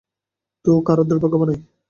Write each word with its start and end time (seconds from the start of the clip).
তো, 0.65 0.71
কারা 0.87 1.03
দুর্ভাগ্য 1.09 1.35
বানায়? 1.41 1.61